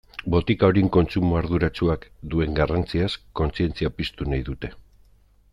Botika 0.35 0.69
horien 0.71 0.87
kontsumo 0.95 1.37
arduratsuak 1.41 2.09
duen 2.33 2.57
garrantziaz 2.63 3.13
kontzientzia 3.41 3.93
piztu 4.01 4.31
nahi 4.33 4.45
dute. 4.53 4.77